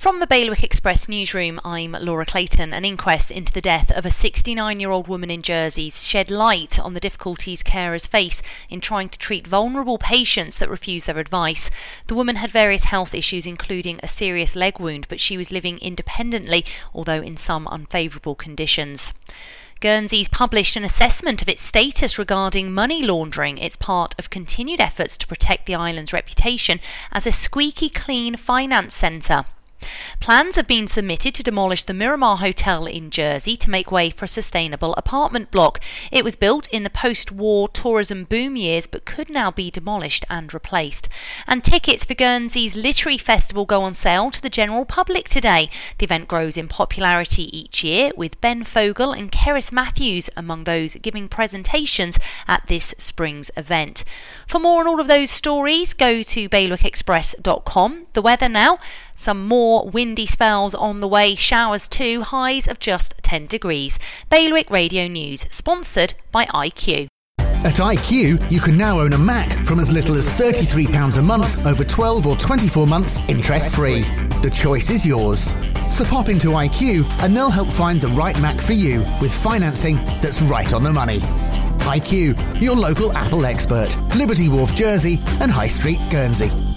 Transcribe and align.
From 0.00 0.18
the 0.18 0.26
Bailiwick 0.26 0.64
Express 0.64 1.10
newsroom, 1.10 1.60
I'm 1.62 1.92
Laura 1.92 2.24
Clayton. 2.24 2.72
An 2.72 2.86
inquest 2.86 3.30
into 3.30 3.52
the 3.52 3.60
death 3.60 3.90
of 3.90 4.06
a 4.06 4.10
69 4.10 4.80
year 4.80 4.90
old 4.90 5.08
woman 5.08 5.30
in 5.30 5.42
Jersey 5.42 5.90
shed 5.90 6.30
light 6.30 6.78
on 6.80 6.94
the 6.94 7.00
difficulties 7.00 7.62
carers 7.62 8.08
face 8.08 8.40
in 8.70 8.80
trying 8.80 9.10
to 9.10 9.18
treat 9.18 9.46
vulnerable 9.46 9.98
patients 9.98 10.56
that 10.56 10.70
refuse 10.70 11.04
their 11.04 11.18
advice. 11.18 11.68
The 12.06 12.14
woman 12.14 12.36
had 12.36 12.50
various 12.50 12.84
health 12.84 13.14
issues, 13.14 13.44
including 13.44 14.00
a 14.02 14.08
serious 14.08 14.56
leg 14.56 14.80
wound, 14.80 15.06
but 15.10 15.20
she 15.20 15.36
was 15.36 15.52
living 15.52 15.78
independently, 15.80 16.64
although 16.94 17.20
in 17.20 17.36
some 17.36 17.68
unfavourable 17.70 18.36
conditions. 18.36 19.12
Guernsey's 19.80 20.28
published 20.28 20.76
an 20.76 20.84
assessment 20.84 21.42
of 21.42 21.48
its 21.50 21.60
status 21.60 22.18
regarding 22.18 22.72
money 22.72 23.02
laundering. 23.02 23.58
It's 23.58 23.76
part 23.76 24.14
of 24.18 24.30
continued 24.30 24.80
efforts 24.80 25.18
to 25.18 25.26
protect 25.26 25.66
the 25.66 25.74
island's 25.74 26.14
reputation 26.14 26.80
as 27.12 27.26
a 27.26 27.32
squeaky 27.32 27.90
clean 27.90 28.38
finance 28.38 28.94
centre. 28.94 29.44
Plans 30.20 30.56
have 30.56 30.66
been 30.66 30.86
submitted 30.86 31.34
to 31.34 31.42
demolish 31.42 31.82
the 31.84 31.94
Miramar 31.94 32.36
Hotel 32.36 32.86
in 32.86 33.10
Jersey 33.10 33.56
to 33.56 33.70
make 33.70 33.90
way 33.90 34.10
for 34.10 34.26
a 34.26 34.28
sustainable 34.28 34.94
apartment 34.94 35.50
block. 35.50 35.80
It 36.12 36.24
was 36.24 36.36
built 36.36 36.68
in 36.68 36.82
the 36.82 36.90
post 36.90 37.32
war 37.32 37.68
tourism 37.68 38.24
boom 38.24 38.56
years 38.56 38.86
but 38.86 39.04
could 39.04 39.30
now 39.30 39.50
be 39.50 39.70
demolished 39.70 40.24
and 40.28 40.52
replaced. 40.52 41.08
And 41.46 41.64
tickets 41.64 42.04
for 42.04 42.14
Guernsey's 42.14 42.76
Literary 42.76 43.18
Festival 43.18 43.64
go 43.64 43.82
on 43.82 43.94
sale 43.94 44.30
to 44.30 44.42
the 44.42 44.50
general 44.50 44.84
public 44.84 45.28
today. 45.28 45.68
The 45.98 46.04
event 46.04 46.28
grows 46.28 46.56
in 46.56 46.68
popularity 46.68 47.56
each 47.56 47.82
year, 47.82 48.12
with 48.16 48.40
Ben 48.40 48.64
Fogle 48.64 49.12
and 49.12 49.32
Cerys 49.32 49.72
Matthews 49.72 50.28
among 50.36 50.64
those 50.64 50.96
giving 50.96 51.28
presentations 51.28 52.18
at 52.46 52.66
this 52.66 52.94
spring's 52.98 53.50
event. 53.56 54.04
For 54.46 54.58
more 54.58 54.80
on 54.82 54.88
all 54.88 55.00
of 55.00 55.08
those 55.08 55.30
stories, 55.30 55.94
go 55.94 56.22
to 56.22 56.48
bailiwickexpress.com. 56.48 58.06
The 58.12 58.22
weather 58.22 58.48
now. 58.48 58.78
Some 59.20 59.46
more 59.46 59.86
windy 59.86 60.24
spells 60.24 60.74
on 60.74 61.00
the 61.00 61.06
way, 61.06 61.34
showers 61.34 61.88
too, 61.88 62.22
highs 62.22 62.66
of 62.66 62.78
just 62.78 63.12
10 63.22 63.48
degrees. 63.48 63.98
Bailiwick 64.30 64.70
Radio 64.70 65.08
News, 65.08 65.44
sponsored 65.50 66.14
by 66.32 66.46
IQ. 66.46 67.08
At 67.38 67.74
IQ, 67.74 68.50
you 68.50 68.60
can 68.60 68.78
now 68.78 68.98
own 68.98 69.12
a 69.12 69.18
Mac 69.18 69.66
from 69.66 69.78
as 69.78 69.92
little 69.92 70.14
as 70.14 70.26
£33 70.26 71.18
a 71.18 71.20
month 71.20 71.66
over 71.66 71.84
12 71.84 72.26
or 72.26 72.34
24 72.34 72.86
months 72.86 73.20
interest 73.28 73.72
free. 73.72 74.00
The 74.40 74.50
choice 74.50 74.88
is 74.88 75.04
yours. 75.04 75.54
So 75.90 76.06
pop 76.06 76.30
into 76.30 76.52
IQ 76.52 77.04
and 77.22 77.36
they'll 77.36 77.50
help 77.50 77.68
find 77.68 78.00
the 78.00 78.08
right 78.08 78.40
Mac 78.40 78.58
for 78.58 78.72
you 78.72 79.00
with 79.20 79.34
financing 79.34 79.96
that's 80.22 80.40
right 80.40 80.72
on 80.72 80.82
the 80.82 80.94
money. 80.94 81.18
IQ, 81.80 82.62
your 82.62 82.74
local 82.74 83.12
Apple 83.12 83.44
expert, 83.44 83.98
Liberty 84.16 84.48
Wharf, 84.48 84.74
Jersey, 84.74 85.20
and 85.42 85.50
High 85.50 85.68
Street, 85.68 85.98
Guernsey. 86.08 86.69